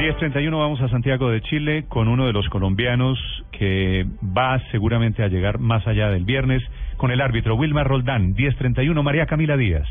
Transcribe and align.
10.31 0.00 0.58
vamos 0.58 0.80
a 0.80 0.88
Santiago 0.88 1.28
de 1.28 1.42
Chile 1.42 1.84
con 1.86 2.08
uno 2.08 2.24
de 2.24 2.32
los 2.32 2.48
colombianos 2.48 3.18
que 3.52 4.06
va 4.24 4.58
seguramente 4.70 5.22
a 5.22 5.28
llegar 5.28 5.58
más 5.58 5.86
allá 5.86 6.08
del 6.08 6.24
viernes 6.24 6.62
con 6.96 7.10
el 7.10 7.20
árbitro 7.20 7.54
Wilmar 7.54 7.86
Roldán. 7.86 8.34
10.31 8.34 9.02
María 9.02 9.26
Camila 9.26 9.58
Díaz. 9.58 9.86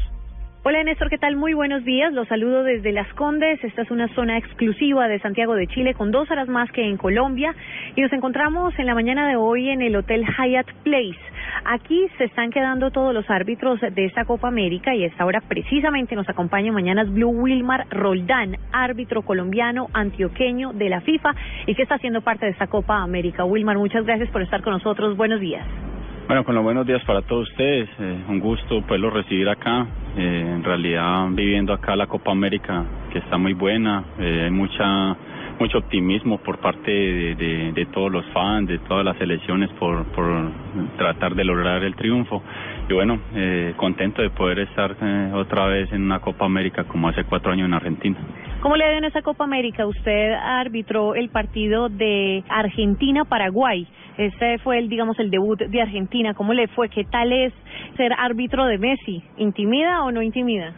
Hola 0.69 0.83
Néstor, 0.83 1.09
¿qué 1.09 1.17
tal? 1.17 1.35
Muy 1.35 1.55
buenos 1.55 1.83
días. 1.83 2.13
Los 2.13 2.27
saludo 2.27 2.61
desde 2.61 2.91
Las 2.91 3.11
Condes. 3.15 3.57
Esta 3.63 3.81
es 3.81 3.89
una 3.89 4.07
zona 4.13 4.37
exclusiva 4.37 5.07
de 5.07 5.17
Santiago 5.17 5.55
de 5.55 5.65
Chile 5.65 5.95
con 5.95 6.11
dos 6.11 6.29
horas 6.29 6.47
más 6.47 6.71
que 6.71 6.83
en 6.83 6.95
Colombia. 6.95 7.55
Y 7.95 8.01
nos 8.01 8.13
encontramos 8.13 8.77
en 8.77 8.85
la 8.85 8.93
mañana 8.93 9.27
de 9.27 9.35
hoy 9.35 9.69
en 9.69 9.81
el 9.81 9.95
Hotel 9.95 10.23
Hyatt 10.27 10.71
Place. 10.83 11.17
Aquí 11.65 12.07
se 12.19 12.25
están 12.25 12.51
quedando 12.51 12.91
todos 12.91 13.15
los 13.15 13.27
árbitros 13.31 13.81
de 13.81 14.05
esta 14.05 14.25
Copa 14.25 14.49
América 14.49 14.93
y 14.93 15.05
esta 15.05 15.25
hora 15.25 15.41
precisamente 15.41 16.15
nos 16.15 16.29
acompaña 16.29 16.71
mañana 16.71 17.03
Blue 17.03 17.29
Wilmar 17.31 17.87
Roldán, 17.89 18.55
árbitro 18.71 19.23
colombiano 19.23 19.87
antioqueño 19.93 20.73
de 20.73 20.87
la 20.89 21.01
FIFA 21.01 21.33
y 21.65 21.73
que 21.73 21.81
está 21.81 21.95
haciendo 21.95 22.21
parte 22.21 22.45
de 22.45 22.51
esta 22.51 22.67
Copa 22.67 23.01
América. 23.01 23.43
Wilmar, 23.43 23.79
muchas 23.79 24.05
gracias 24.05 24.29
por 24.29 24.43
estar 24.43 24.61
con 24.61 24.73
nosotros. 24.73 25.17
Buenos 25.17 25.39
días. 25.39 25.65
Bueno, 26.29 26.43
con 26.43 26.53
los 26.53 26.63
buenos 26.63 26.85
días 26.85 27.03
para 27.05 27.23
todos 27.23 27.49
ustedes. 27.49 27.89
Eh, 27.97 28.23
un 28.27 28.39
gusto 28.39 28.83
poderlo 28.83 29.09
recibir 29.09 29.49
acá. 29.49 29.87
Eh, 30.15 30.53
en 30.57 30.63
realidad, 30.63 31.25
viviendo 31.31 31.73
acá 31.73 31.95
la 31.95 32.05
Copa 32.05 32.29
América, 32.29 32.85
que 33.11 33.17
está 33.17 33.39
muy 33.39 33.53
buena. 33.53 34.03
Eh, 34.19 34.43
hay 34.43 34.51
mucha 34.51 35.17
mucho 35.59 35.79
optimismo 35.79 36.37
por 36.37 36.59
parte 36.59 36.91
de, 36.91 37.71
de, 37.73 37.85
todos 37.87 38.11
los 38.11 38.23
fans, 38.27 38.67
de 38.67 38.77
todas 38.77 39.03
las 39.03 39.19
elecciones 39.19 39.71
por, 39.71 40.05
por 40.11 40.51
tratar 40.97 41.33
de 41.33 41.43
lograr 41.43 41.83
el 41.83 41.95
triunfo. 41.95 42.43
Y 42.87 42.93
bueno, 42.93 43.19
contento 43.75 44.21
de 44.21 44.29
poder 44.29 44.59
estar 44.59 44.95
otra 45.33 45.65
vez 45.65 45.91
en 45.91 46.03
una 46.03 46.19
Copa 46.19 46.45
América 46.45 46.83
como 46.83 47.09
hace 47.09 47.23
cuatro 47.23 47.51
años 47.51 47.65
en 47.65 47.73
Argentina. 47.73 48.17
¿Cómo 48.61 48.75
le 48.75 48.87
dio 48.87 48.99
en 48.99 49.05
esa 49.05 49.21
Copa 49.21 49.45
América? 49.45 49.85
Usted 49.85 50.33
arbitró 50.33 51.15
el 51.15 51.29
partido 51.29 51.89
de 51.89 52.43
Argentina-Paraguay. 52.49 53.87
Ese 54.19 54.57
fue 54.57 54.79
el, 54.79 54.89
digamos, 54.89 55.17
el 55.17 55.31
debut 55.31 55.57
de 55.57 55.81
Argentina. 55.81 56.33
¿Cómo 56.33 56.51
le 56.51 56.67
fue? 56.67 56.89
¿Qué 56.89 57.05
tal 57.05 57.31
es 57.31 57.53
ser 57.95 58.11
árbitro 58.11 58.65
de 58.65 58.77
Messi? 58.77 59.23
¿Intimida 59.37 60.03
o 60.03 60.11
no 60.11 60.21
intimida? 60.21 60.73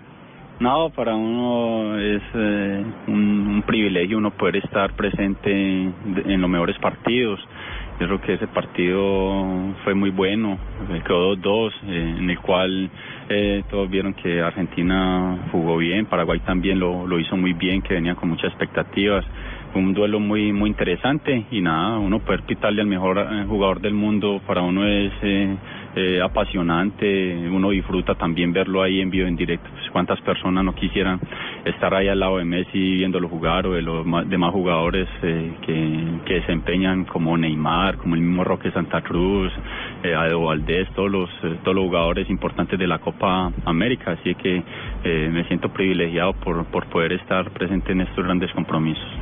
No, 0.59 0.91
para 0.91 1.15
uno 1.15 1.97
es 1.97 2.21
eh, 2.35 2.85
un, 3.07 3.63
privilegio 3.65 4.19
uno 4.19 4.29
poder 4.29 4.57
estar 4.57 4.93
presente 4.95 5.49
en, 5.51 6.39
los 6.39 6.49
mejores 6.51 6.77
partidos. 6.77 7.39
Yo 7.99 8.05
creo 8.05 8.21
que 8.21 8.33
ese 8.33 8.45
partido 8.45 9.73
fue 9.83 9.95
muy 9.95 10.11
bueno, 10.11 10.59
quedó 11.03 11.35
2-2, 11.35 11.71
eh, 11.87 12.15
en 12.19 12.29
el 12.29 12.39
cual 12.41 12.91
eh, 13.27 13.63
todos 13.71 13.89
vieron 13.89 14.13
que 14.13 14.39
Argentina 14.39 15.47
jugó 15.51 15.77
bien, 15.77 16.05
Paraguay 16.05 16.39
también 16.41 16.79
lo, 16.79 17.07
lo 17.07 17.19
hizo 17.19 17.35
muy 17.35 17.53
bien, 17.53 17.81
que 17.81 17.95
venía 17.95 18.13
con 18.13 18.29
muchas 18.29 18.51
expectativas 18.51 19.25
un 19.79 19.93
duelo 19.93 20.19
muy 20.19 20.51
muy 20.51 20.69
interesante 20.69 21.45
y 21.51 21.61
nada, 21.61 21.97
uno 21.99 22.19
poder 22.19 22.43
pitarle 22.43 22.81
al 22.81 22.87
mejor 22.87 23.17
eh, 23.19 23.45
jugador 23.47 23.81
del 23.81 23.93
mundo 23.93 24.41
para 24.45 24.61
uno 24.61 24.85
es 24.85 25.13
eh, 25.21 25.55
eh, 25.95 26.21
apasionante, 26.21 27.49
uno 27.49 27.69
disfruta 27.69 28.15
también 28.15 28.53
verlo 28.53 28.81
ahí 28.81 29.01
en 29.01 29.09
vivo, 29.09 29.27
en 29.27 29.35
directo. 29.35 29.69
Pues, 29.71 29.89
¿Cuántas 29.91 30.21
personas 30.21 30.63
no 30.63 30.73
quisieran 30.73 31.19
estar 31.65 31.93
ahí 31.93 32.07
al 32.07 32.19
lado 32.19 32.37
de 32.37 32.45
Messi 32.45 32.95
viéndolo 32.95 33.27
jugar 33.27 33.67
o 33.67 33.73
de 33.73 33.81
los 33.81 34.05
demás 34.29 34.51
jugadores 34.51 35.07
eh, 35.21 35.53
que, 35.65 36.03
que 36.25 36.33
desempeñan 36.35 37.05
como 37.05 37.37
Neymar, 37.37 37.97
como 37.97 38.15
el 38.15 38.21
mismo 38.21 38.43
Roque 38.43 38.71
Santa 38.71 39.01
Cruz, 39.01 39.51
eh, 40.03 40.15
Adedo 40.15 40.45
Valdés, 40.45 40.89
todos 40.95 41.11
los, 41.11 41.29
eh, 41.43 41.57
todos 41.63 41.75
los 41.75 41.85
jugadores 41.85 42.29
importantes 42.29 42.79
de 42.79 42.87
la 42.87 42.99
Copa 42.99 43.51
América? 43.65 44.11
Así 44.11 44.33
que 44.35 44.63
eh, 45.03 45.29
me 45.31 45.43
siento 45.45 45.69
privilegiado 45.69 46.33
por, 46.33 46.65
por 46.65 46.85
poder 46.87 47.13
estar 47.13 47.49
presente 47.51 47.91
en 47.91 48.01
estos 48.01 48.23
grandes 48.23 48.51
compromisos. 48.53 49.20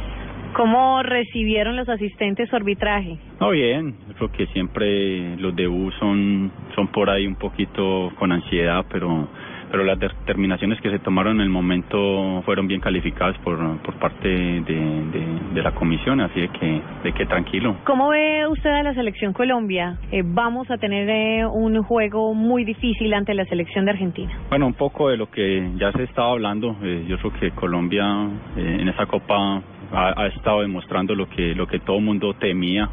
¿Cómo 0.53 1.03
recibieron 1.03 1.75
los 1.75 1.87
asistentes 1.87 2.49
su 2.49 2.55
arbitraje? 2.55 3.17
No, 3.39 3.51
bien, 3.51 3.95
creo 4.17 4.31
que 4.31 4.47
siempre 4.47 5.37
los 5.37 5.55
debuts 5.55 5.95
son, 5.99 6.51
son 6.75 6.87
por 6.87 7.09
ahí 7.09 7.25
un 7.27 7.35
poquito 7.35 8.11
con 8.17 8.31
ansiedad, 8.31 8.85
pero 8.91 9.27
pero 9.71 9.83
las 9.83 9.99
determinaciones 9.99 10.81
que 10.81 10.89
se 10.89 10.99
tomaron 10.99 11.35
en 11.35 11.41
el 11.41 11.49
momento 11.49 12.41
fueron 12.43 12.67
bien 12.67 12.81
calificadas 12.81 13.37
por, 13.39 13.57
por 13.81 13.93
parte 13.99 14.27
de, 14.27 14.61
de, 14.61 15.39
de 15.53 15.61
la 15.61 15.71
comisión, 15.73 16.19
así 16.21 16.41
de 16.41 16.47
que, 16.49 16.81
de 17.03 17.13
que 17.13 17.25
tranquilo. 17.25 17.75
¿Cómo 17.85 18.09
ve 18.09 18.47
usted 18.47 18.69
a 18.69 18.83
la 18.83 18.93
selección 18.93 19.33
Colombia? 19.33 19.97
Eh, 20.11 20.23
vamos 20.25 20.69
a 20.71 20.77
tener 20.77 21.07
eh, 21.09 21.45
un 21.45 21.81
juego 21.83 22.33
muy 22.33 22.63
difícil 22.65 23.13
ante 23.13 23.33
la 23.33 23.45
selección 23.45 23.85
de 23.85 23.91
Argentina. 23.91 24.31
Bueno, 24.49 24.65
un 24.65 24.73
poco 24.73 25.09
de 25.09 25.17
lo 25.17 25.29
que 25.29 25.69
ya 25.75 25.91
se 25.91 26.03
estaba 26.03 26.31
hablando, 26.31 26.75
eh, 26.81 27.05
yo 27.07 27.17
creo 27.19 27.33
que 27.33 27.51
Colombia 27.51 28.27
eh, 28.57 28.77
en 28.79 28.87
esa 28.87 29.05
Copa 29.05 29.61
ha, 29.91 30.27
estado 30.27 30.61
demostrando 30.61 31.15
lo 31.15 31.29
que, 31.29 31.55
lo 31.55 31.67
que 31.67 31.79
todo 31.79 31.99
mundo 31.99 32.33
temía 32.35 32.89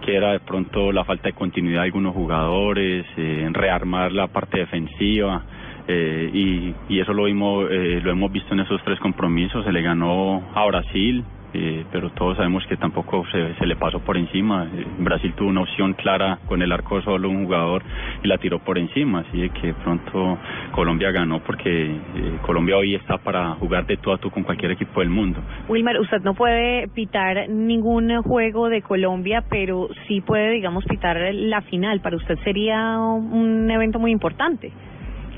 que 0.00 0.16
era 0.16 0.32
de 0.32 0.40
pronto 0.40 0.92
la 0.92 1.04
falta 1.04 1.28
de 1.28 1.34
continuidad 1.34 1.80
de 1.80 1.86
algunos 1.86 2.14
jugadores, 2.14 3.04
eh, 3.18 3.46
rearmar 3.52 4.12
la 4.12 4.28
parte 4.28 4.58
defensiva, 4.58 5.44
eh, 5.86 6.30
y, 6.32 6.74
y 6.88 7.00
eso 7.00 7.12
lo 7.12 7.24
vimos, 7.24 7.66
eh, 7.70 8.00
lo 8.02 8.10
hemos 8.10 8.32
visto 8.32 8.54
en 8.54 8.60
esos 8.60 8.82
tres 8.84 8.98
compromisos. 9.00 9.64
Se 9.64 9.72
le 9.72 9.82
ganó 9.82 10.42
a 10.54 10.64
Brasil, 10.66 11.24
eh, 11.52 11.84
pero 11.90 12.10
todos 12.10 12.36
sabemos 12.36 12.64
que 12.66 12.76
tampoco 12.76 13.24
se, 13.32 13.54
se 13.54 13.66
le 13.66 13.76
pasó 13.76 14.00
por 14.00 14.16
encima. 14.16 14.64
Eh, 14.64 14.86
Brasil 14.98 15.32
tuvo 15.36 15.48
una 15.48 15.62
opción 15.62 15.94
clara 15.94 16.38
con 16.46 16.62
el 16.62 16.70
arco 16.72 17.00
solo 17.02 17.28
un 17.28 17.44
jugador 17.44 17.82
y 18.22 18.28
la 18.28 18.38
tiró 18.38 18.58
por 18.58 18.78
encima, 18.78 19.20
así 19.20 19.40
de 19.40 19.50
que 19.50 19.74
pronto 19.74 20.38
Colombia 20.72 21.10
ganó 21.10 21.40
porque 21.40 21.86
eh, 21.86 22.38
Colombia 22.42 22.76
hoy 22.76 22.94
está 22.94 23.18
para 23.18 23.54
jugar 23.54 23.86
de 23.86 23.96
tú 23.96 24.12
a 24.12 24.18
tú 24.18 24.30
con 24.30 24.44
cualquier 24.44 24.72
equipo 24.72 25.00
del 25.00 25.10
mundo. 25.10 25.40
Wilmer, 25.68 26.00
usted 26.00 26.20
no 26.22 26.34
puede 26.34 26.88
pitar 26.88 27.48
ningún 27.48 28.22
juego 28.22 28.68
de 28.68 28.82
Colombia, 28.82 29.42
pero 29.48 29.88
sí 30.06 30.20
puede, 30.20 30.50
digamos, 30.50 30.84
pitar 30.84 31.18
la 31.32 31.62
final. 31.62 32.00
Para 32.00 32.16
usted 32.16 32.38
sería 32.44 32.98
un 32.98 33.70
evento 33.70 33.98
muy 33.98 34.10
importante. 34.12 34.72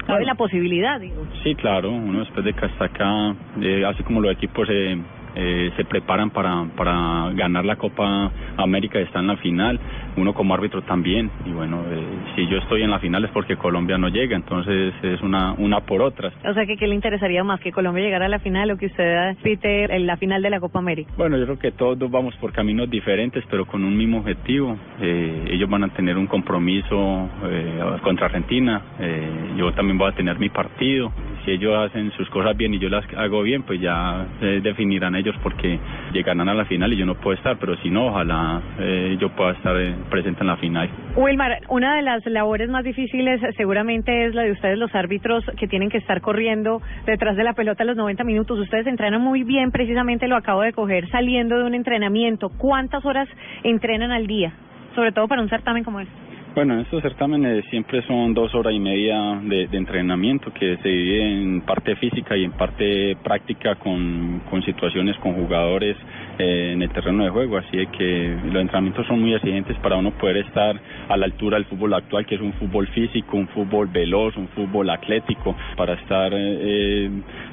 ¿Cabe 0.07 0.25
la 0.25 0.35
posibilidad? 0.35 1.01
Digo. 1.01 1.27
Sí, 1.43 1.55
claro, 1.55 1.91
uno 1.91 2.21
después 2.21 2.45
de 2.45 2.53
que 2.53 2.67
hasta 2.67 2.87
acá, 2.87 3.35
eh, 3.61 3.85
así 3.85 4.03
como 4.03 4.21
los 4.21 4.33
equipos 4.33 4.67
se, 4.67 4.99
eh, 5.35 5.73
se 5.77 5.85
preparan 5.85 6.31
para, 6.31 6.65
para 6.77 7.31
ganar 7.35 7.65
la 7.65 7.77
Copa 7.77 8.31
América 8.57 9.01
y 9.01 9.05
está 9.05 9.21
en 9.21 9.29
la 9.29 9.37
final, 9.37 9.81
uno 10.17 10.35
como 10.35 10.55
árbitro 10.55 10.83
también, 10.83 11.31
y 11.47 11.51
bueno, 11.51 11.83
eh, 11.91 12.05
si 12.35 12.47
yo 12.49 12.59
estoy 12.59 12.83
en 12.83 12.91
la 12.91 12.99
final 12.99 13.25
es 13.25 13.31
porque 13.31 13.57
Colombia 13.57 13.99
no 13.99 14.09
llega, 14.09 14.37
entonces 14.37 14.95
es 15.03 15.21
una, 15.23 15.53
una 15.55 15.81
por 15.81 16.03
otras. 16.03 16.33
O 16.45 16.55
sea, 16.55 16.67
que 16.67 16.77
¿qué 16.77 16.87
le 16.87 16.95
interesaría 16.95 17.45
más? 17.45 17.61
¿Que 17.61 17.73
Colombia 17.73 18.05
llegara 18.05 18.27
a 18.27 18.29
la 18.29 18.39
final 18.39 18.71
o 18.71 18.77
que 18.77 18.87
usted 18.87 19.37
pite 19.43 19.95
en 19.95 20.07
la 20.07 20.17
final 20.17 20.43
de 20.43 20.51
la 20.51 20.61
Copa 20.61 20.79
América? 20.79 21.13
Bueno, 21.17 21.37
yo 21.39 21.45
creo 21.45 21.59
que 21.59 21.73
todos 21.73 21.99
vamos 22.11 22.35
por 22.37 22.53
caminos 22.53 22.91
diferentes, 22.91 23.45
pero 23.51 23.67
con 23.67 23.85
un 23.85 23.97
mismo 23.97 24.19
objetivo. 24.19 24.77
Eh, 25.01 25.45
ellos 25.51 25.69
van 25.69 25.85
a 25.85 25.89
tener 25.89 26.17
un 26.17 26.27
compromiso 26.27 27.29
eh, 27.45 27.81
contra 28.03 28.27
Argentina, 28.27 28.83
eh, 28.99 29.55
yo 29.57 29.73
también 29.73 29.99
voy 29.99 30.11
a 30.11 30.13
tener 30.13 30.39
mi 30.39 30.49
partido. 30.49 31.13
Si 31.45 31.51
ellos 31.51 31.77
hacen 31.77 32.11
sus 32.13 32.29
cosas 32.31 32.57
bien 32.57 32.75
y 32.75 32.79
yo 32.79 32.89
las 32.89 33.05
hago 33.17 33.43
bien, 33.43 33.63
pues 33.63 33.81
ya 33.81 34.27
definirán 34.63 35.17
ellos 35.17 35.35
porque 35.43 35.79
llegarán 36.13 36.49
a 36.49 36.55
la 36.55 36.65
final 36.65 36.93
y 36.93 36.97
yo 36.97 37.07
no 37.07 37.15
puedo 37.15 37.37
estar, 37.37 37.57
pero 37.59 37.77
si 37.79 37.91
no, 37.91 38.07
ojalá 38.07 38.61
eh, 38.79 39.17
yo 39.21 39.31
pueda 39.31 39.53
estar 39.53 39.77
eh, 39.77 39.95
presente 40.11 40.41
en 40.41 40.47
la 40.47 40.57
final. 40.57 40.89
Wilmar, 41.17 41.61
una 41.69 41.97
de 41.97 42.03
las 42.03 42.25
labores 42.27 42.69
más 42.69 42.85
difíciles 42.85 43.41
seguramente 43.57 44.27
es 44.27 44.35
la 44.35 44.43
de 44.43 44.53
ustedes 44.53 44.79
los 44.79 44.95
árbitros 44.95 45.45
que 45.59 45.69
tienen 45.69 45.91
que 45.91 45.99
estar 45.99 46.21
corriendo 46.21 46.81
detrás 47.07 47.37
de 47.37 47.45
la 47.45 47.55
pelota 47.55 47.85
los 47.85 47.97
90 47.97 48.25
minutos. 48.25 48.59
Ustedes 48.59 48.87
entrenan 48.87 49.21
muy 49.21 49.45
bien, 49.45 49.71
precisamente 49.71 50.29
lo 50.29 50.37
acabo 50.37 50.63
de 50.63 50.73
coger 50.73 51.09
saliendo 51.11 51.59
de 51.59 51.65
un 51.65 51.75
entrenamiento. 51.75 52.51
¿Cuántas 52.51 53.05
horas 53.05 53.29
entrenan 53.63 54.13
al 54.13 54.27
día? 54.27 54.53
Sobre 54.95 55.13
todo 55.13 55.29
para 55.29 55.43
un 55.43 55.49
certamen 55.49 55.85
como 55.85 56.01
este. 56.01 56.22
Bueno, 56.55 56.79
estos 56.81 57.01
certámenes 57.01 57.65
siempre 57.71 58.07
son 58.07 58.35
dos 58.35 58.55
horas 58.55 58.75
y 58.75 58.79
media 58.79 59.41
de, 59.43 59.69
de, 59.69 59.79
entrenamiento 59.79 60.53
que 60.53 60.77
se 60.83 60.89
divide 60.89 61.43
en 61.43 61.63
parte 61.63 61.97
física 61.97 62.37
y 62.37 62.45
en 62.45 62.53
parte 62.53 63.17
práctica 63.25 63.77
con, 63.77 64.43
con 64.51 64.63
situaciones 64.63 65.17
con 65.21 65.33
jugadores 65.33 65.97
eh, 66.39 66.73
en 66.75 66.83
el 66.83 66.91
terreno 66.91 67.25
de 67.25 67.31
juego. 67.31 67.57
Así 67.57 67.75
de 67.75 67.87
que 67.87 68.37
los 68.45 68.61
entrenamientos 68.61 69.07
son 69.07 69.23
muy 69.23 69.33
exigentes 69.33 69.79
para 69.79 69.97
uno 69.97 70.11
poder 70.11 70.37
estar 70.39 70.79
a 71.09 71.17
la 71.17 71.25
altura 71.25 71.57
del 71.57 71.65
fútbol 71.65 71.95
actual, 71.95 72.27
que 72.27 72.35
es 72.35 72.41
un 72.43 72.53
fútbol 72.53 72.87
físico, 72.89 73.39
un 73.39 73.49
fútbol 73.49 73.89
veloz, 73.89 74.37
un 74.37 74.49
fútbol 74.49 74.91
atlético, 74.91 75.57
para 75.75 75.95
estar, 75.95 76.33
eh, 76.35 77.11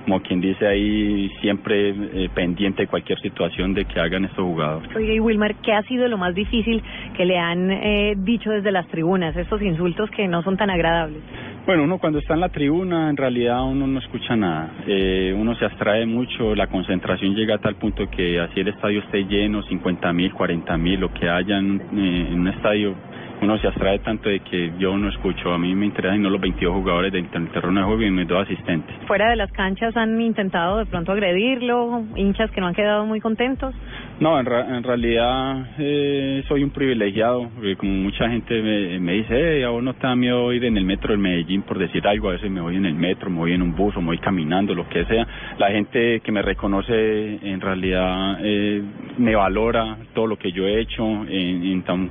como 0.10 0.24
quien 0.24 0.42
dice 0.42 0.66
ahí, 0.66 1.30
siempre 1.40 1.90
eh, 1.90 2.30
pendiente 2.34 2.82
de 2.82 2.88
cualquier 2.88 3.20
situación 3.20 3.76
de 3.76 3.86
que 3.86 4.00
hagan 4.00 4.26
estos 4.26 4.44
jugadores. 4.44 4.90
Oye, 4.96 5.14
y 5.14 5.20
Wilmar, 5.20 5.54
¿qué 5.58 5.72
ha 5.72 5.84
sido 5.84 6.08
lo 6.08 6.18
más 6.18 6.34
difícil 6.34 6.82
que 7.16 7.26
le 7.26 7.38
han 7.38 7.70
eh, 7.70 8.16
dicho 8.18 8.50
desde 8.50 8.72
las 8.72 8.88
tribunas, 8.88 9.38
estos 9.38 9.62
insultos 9.62 10.10
que 10.10 10.28
no 10.28 10.42
son 10.42 10.58
tan 10.58 10.72
agradables? 10.72 11.22
Bueno, 11.66 11.84
uno 11.84 12.00
cuando 12.00 12.20
está 12.20 12.34
en 12.34 12.40
la 12.40 12.50
tribuna, 12.50 13.10
en 13.10 13.18
realidad 13.18 13.64
uno 13.64 13.86
no 13.86 14.00
escucha 14.00 14.36
nada. 14.36 14.72
Eh, 14.88 15.36
uno 15.38 15.56
se 15.56 15.66
abstrae 15.66 16.06
mucho, 16.06 16.56
la 16.56 16.68
concentración 16.68 17.36
llega 17.36 17.56
a 17.56 17.58
tal 17.60 17.76
punto 17.76 18.10
que 18.10 18.40
así 18.40 18.60
el 18.60 18.70
estadio 18.70 19.02
esté 19.02 19.26
lleno, 19.26 19.62
50 19.64 20.12
mil, 20.14 20.34
40 20.34 20.78
mil, 20.78 21.00
lo 21.00 21.14
que 21.14 21.30
haya 21.30 21.60
en, 21.60 21.80
eh, 21.80 22.28
en 22.32 22.40
un 22.40 22.48
estadio, 22.48 22.96
uno 23.42 23.58
se 23.60 23.68
abstrae 23.68 24.00
tanto 24.00 24.30
de 24.30 24.42
que 24.42 24.74
yo 24.78 24.98
no 24.98 25.10
escucho. 25.10 25.54
A 25.54 25.58
mí 25.58 25.74
me 25.76 25.86
interesan 25.86 26.22
no 26.22 26.30
los 26.30 26.42
22 26.42 26.74
jugadores 26.74 27.14
del 27.14 27.30
terreno 27.30 27.80
de 27.80 27.86
juego 27.86 28.02
y 28.02 28.12
mis 28.12 28.28
dos 28.28 28.44
asistentes. 28.44 28.96
Fuera 29.08 29.30
de 29.30 29.36
las 29.36 29.52
canchas 29.52 29.96
han 29.96 30.20
intentado 30.22 30.80
de 30.80 30.86
pronto 30.86 31.12
agredirlo, 31.12 32.04
hinchas 32.16 32.52
que 32.52 32.62
no 32.62 32.68
han 32.68 32.76
quedado 32.76 33.06
muy 33.06 33.22
contentos. 33.22 33.74
No, 34.20 34.38
en, 34.38 34.48
en 34.48 34.84
realidad 34.84 35.66
eh, 35.78 36.44
soy 36.50 36.62
un 36.62 36.72
privilegiado, 36.72 37.50
como 37.78 37.94
mucha 37.94 38.30
gente 38.30 39.00
me, 39.00 39.14
dice, 39.14 39.30
hey, 39.30 39.64
a 39.64 39.70
vos 39.70 39.82
no 39.82 39.94
te 39.94 40.06
da 40.06 40.14
miedo 40.14 40.52
ir 40.52 40.66
en 40.66 40.76
el 40.76 40.84
metro 40.84 41.12
del 41.12 41.20
Medellín 41.20 41.62
por 41.62 41.80
decir 41.80 42.06
algo, 42.06 42.28
a 42.28 42.34
veces 42.34 42.52
me 42.52 42.60
voy 42.60 42.76
en 42.76 42.86
el 42.86 42.96
metro, 42.96 43.30
me 43.30 43.38
voy 43.38 43.54
en 43.54 43.62
un 43.62 43.74
bus 43.74 43.96
o 43.96 44.02
me 44.02 44.08
voy 44.08 44.18
caminando, 44.18 44.76
lo 44.76 44.90
que 44.90 45.06
sea. 45.06 45.26
La 45.58 45.72
gente 45.72 46.20
que 46.20 46.32
me 46.34 46.42
reconoce 46.42 47.40
en 47.50 47.62
realidad 47.62 48.40
eh, 48.42 48.84
me 49.18 49.36
valora 49.36 49.98
todo 50.14 50.28
lo 50.28 50.38
que 50.38 50.52
yo 50.52 50.68
he 50.68 50.82
hecho 50.82 51.02
en, 51.26 51.64
en, 51.64 51.84
tan, 51.84 52.10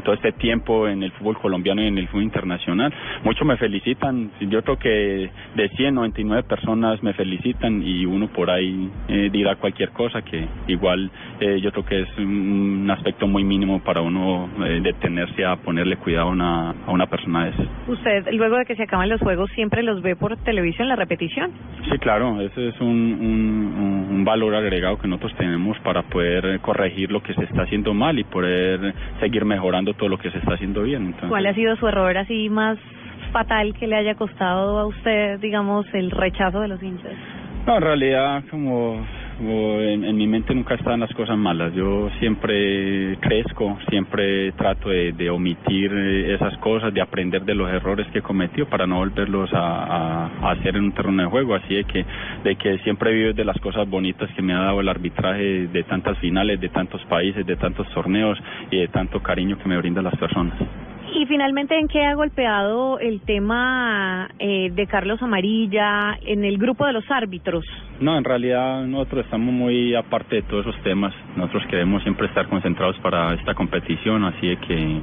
en 0.00 0.02
todo 0.02 0.14
este 0.14 0.32
tiempo 0.32 0.88
en 0.88 1.02
el 1.02 1.12
fútbol 1.12 1.38
colombiano 1.38 1.82
y 1.82 1.86
en 1.86 1.98
el 1.98 2.08
fútbol 2.08 2.24
internacional. 2.24 2.92
Muchos 3.22 3.46
me 3.46 3.56
felicitan, 3.56 4.30
yo 4.40 4.62
creo 4.62 4.78
que 4.78 5.30
de 5.54 5.68
199 5.76 6.42
personas 6.44 7.02
me 7.02 7.12
felicitan 7.12 7.82
y 7.82 8.06
uno 8.06 8.28
por 8.28 8.50
ahí 8.50 8.90
eh, 9.08 9.28
dirá 9.30 9.56
cualquier 9.56 9.90
cosa 9.90 10.22
que 10.22 10.46
igual 10.68 11.10
eh, 11.40 11.60
yo 11.60 11.70
creo 11.72 11.84
que 11.84 12.00
es 12.00 12.18
un 12.18 12.88
aspecto 12.90 13.26
muy 13.26 13.44
mínimo 13.44 13.80
para 13.80 14.00
uno 14.00 14.48
eh, 14.64 14.80
detenerse 14.82 15.44
a 15.44 15.56
ponerle 15.56 15.96
cuidado 15.96 16.28
a 16.28 16.30
una, 16.30 16.70
a 16.70 16.90
una 16.90 17.06
persona 17.06 17.44
de 17.44 17.50
esas. 17.50 17.66
¿Usted, 17.86 18.28
luego 18.32 18.56
de 18.56 18.64
que 18.64 18.76
se 18.76 18.84
acaban 18.84 19.08
los 19.08 19.20
juegos, 19.20 19.50
siempre 19.54 19.82
los 19.82 20.00
ve 20.00 20.16
por 20.16 20.36
televisión, 20.38 20.88
la 20.88 20.96
repetición? 20.96 21.50
Sí, 21.90 21.98
claro, 21.98 22.40
ese 22.40 22.68
es 22.68 22.80
un, 22.80 22.88
un, 22.88 23.74
un 23.78 23.99
valor 24.10 24.54
agregado 24.54 24.98
que 24.98 25.08
nosotros 25.08 25.34
tenemos 25.36 25.78
para 25.80 26.02
poder 26.02 26.60
corregir 26.60 27.10
lo 27.10 27.22
que 27.22 27.34
se 27.34 27.44
está 27.44 27.62
haciendo 27.62 27.94
mal 27.94 28.18
y 28.18 28.24
poder 28.24 28.94
seguir 29.20 29.44
mejorando 29.44 29.94
todo 29.94 30.08
lo 30.08 30.18
que 30.18 30.30
se 30.30 30.38
está 30.38 30.54
haciendo 30.54 30.82
bien. 30.82 31.06
Entonces, 31.06 31.28
¿Cuál 31.28 31.46
ha 31.46 31.54
sido 31.54 31.76
su 31.76 31.86
error 31.86 32.16
así 32.18 32.48
más 32.48 32.78
fatal 33.32 33.74
que 33.74 33.86
le 33.86 33.96
haya 33.96 34.14
costado 34.14 34.78
a 34.78 34.86
usted, 34.86 35.38
digamos, 35.40 35.86
el 35.94 36.10
rechazo 36.10 36.60
de 36.60 36.68
los 36.68 36.82
hinchas? 36.82 37.12
No, 37.66 37.76
en 37.76 37.82
realidad, 37.82 38.44
como 38.50 39.06
en, 39.92 40.16
mi 40.16 40.26
mente 40.26 40.54
nunca 40.54 40.74
están 40.74 41.00
las 41.00 41.12
cosas 41.14 41.36
malas. 41.36 41.72
Yo 41.74 42.08
siempre 42.18 43.16
crezco, 43.20 43.78
siempre 43.88 44.52
trato 44.52 44.88
de, 44.88 45.12
de, 45.12 45.30
omitir 45.30 45.92
esas 45.92 46.56
cosas, 46.58 46.92
de 46.92 47.00
aprender 47.00 47.44
de 47.44 47.54
los 47.54 47.70
errores 47.70 48.06
que 48.12 48.18
he 48.18 48.22
cometido 48.22 48.66
para 48.66 48.86
no 48.86 48.96
volverlos 48.96 49.50
a, 49.52 50.50
hacer 50.50 50.76
en 50.76 50.84
un 50.84 50.92
terreno 50.92 51.22
de 51.22 51.28
juego. 51.28 51.54
Así 51.54 51.74
de 51.74 51.84
que, 51.84 52.04
de 52.44 52.56
que 52.56 52.78
siempre 52.78 53.12
vivo 53.12 53.32
de 53.32 53.44
las 53.44 53.58
cosas 53.60 53.88
bonitas 53.88 54.30
que 54.34 54.42
me 54.42 54.52
ha 54.52 54.60
dado 54.60 54.80
el 54.80 54.88
arbitraje 54.88 55.68
de 55.68 55.82
tantas 55.84 56.18
finales, 56.18 56.60
de 56.60 56.68
tantos 56.68 57.04
países, 57.06 57.46
de 57.46 57.56
tantos 57.56 57.88
torneos 57.90 58.38
y 58.70 58.78
de 58.78 58.88
tanto 58.88 59.20
cariño 59.20 59.58
que 59.58 59.68
me 59.68 59.76
brindan 59.76 60.04
las 60.04 60.16
personas. 60.16 60.54
Y 61.12 61.26
finalmente, 61.26 61.76
¿en 61.76 61.88
qué 61.88 62.06
ha 62.06 62.14
golpeado 62.14 62.98
el 63.00 63.20
tema 63.22 64.28
eh, 64.38 64.70
de 64.72 64.86
Carlos 64.86 65.20
Amarilla 65.22 66.16
en 66.22 66.44
el 66.44 66.56
grupo 66.56 66.86
de 66.86 66.92
los 66.92 67.04
árbitros? 67.10 67.64
No, 68.00 68.16
en 68.16 68.24
realidad 68.24 68.84
nosotros 68.84 69.24
estamos 69.24 69.52
muy 69.52 69.94
aparte 69.94 70.36
de 70.36 70.42
todos 70.42 70.66
esos 70.66 70.82
temas. 70.82 71.12
Nosotros 71.36 71.64
queremos 71.68 72.02
siempre 72.02 72.26
estar 72.28 72.48
concentrados 72.48 72.96
para 73.00 73.34
esta 73.34 73.54
competición, 73.54 74.24
así 74.24 74.48
de 74.48 74.56
que 74.58 75.00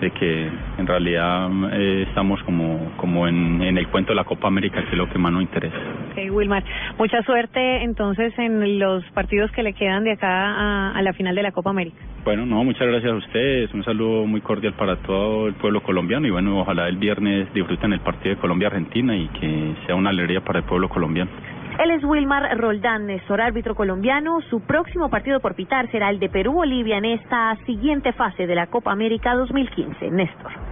de 0.00 0.10
que 0.10 0.50
en 0.78 0.86
realidad 0.86 1.48
eh, 1.72 2.04
estamos 2.08 2.42
como 2.44 2.92
como 2.96 3.26
en, 3.26 3.62
en 3.62 3.78
el 3.78 3.88
cuento 3.88 4.12
de 4.12 4.16
la 4.16 4.24
Copa 4.24 4.48
América, 4.48 4.82
que 4.82 4.90
es 4.90 4.98
lo 4.98 5.08
que 5.08 5.18
más 5.18 5.32
nos 5.32 5.42
interesa. 5.42 5.76
Okay, 6.12 6.30
Wilmar, 6.30 6.64
mucha 6.98 7.22
suerte 7.22 7.82
entonces 7.82 8.32
en 8.38 8.78
los 8.78 9.04
partidos 9.12 9.50
que 9.52 9.62
le 9.62 9.72
quedan 9.72 10.04
de 10.04 10.12
acá 10.12 10.28
a, 10.28 10.92
a 10.92 11.02
la 11.02 11.12
final 11.12 11.34
de 11.34 11.42
la 11.42 11.52
Copa 11.52 11.70
América. 11.70 11.98
Bueno, 12.24 12.44
no, 12.44 12.62
muchas 12.64 12.86
gracias 12.86 13.12
a 13.12 13.16
ustedes. 13.16 13.72
Un 13.72 13.84
saludo 13.84 14.26
muy 14.26 14.40
cordial 14.40 14.74
para 14.74 14.96
todo 14.96 15.46
el 15.46 15.54
pueblo 15.54 15.82
colombiano 15.82 16.26
y 16.26 16.30
bueno, 16.30 16.60
ojalá 16.60 16.88
el 16.88 16.96
viernes 16.96 17.52
disfruten 17.54 17.92
el 17.92 18.00
partido 18.00 18.34
de 18.34 18.40
Colombia-Argentina 18.40 19.16
y 19.16 19.28
que 19.28 19.74
sea 19.86 19.94
una 19.94 20.10
alegría 20.10 20.40
para 20.40 20.58
el 20.58 20.64
pueblo 20.64 20.88
colombiano. 20.88 21.30
Él 21.78 21.92
es 21.92 22.02
Wilmar 22.02 22.58
Roldán, 22.58 23.06
Néstor, 23.06 23.40
árbitro 23.40 23.76
colombiano. 23.76 24.40
Su 24.50 24.60
próximo 24.60 25.10
partido 25.10 25.38
por 25.38 25.54
pitar 25.54 25.88
será 25.92 26.10
el 26.10 26.18
de 26.18 26.28
Perú-Bolivia 26.28 26.98
en 26.98 27.04
esta 27.04 27.56
siguiente 27.66 28.12
fase 28.12 28.48
de 28.48 28.54
la 28.56 28.66
Copa 28.66 28.90
América 28.90 29.34
2015. 29.36 30.10
Néstor. 30.10 30.67